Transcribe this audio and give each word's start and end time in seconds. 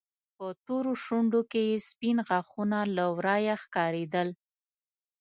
په 0.37 0.45
تورو 0.65 0.93
شونډو 1.03 1.41
کې 1.51 1.61
يې 1.69 1.77
سپين 1.89 2.17
غاښونه 2.27 2.79
له 2.95 3.05
ورايه 3.15 3.55
ښکارېدل. 3.63 4.29